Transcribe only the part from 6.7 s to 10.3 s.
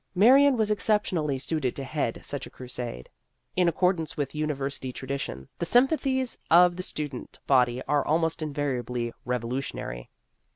the student body are almost invariably revolutionary.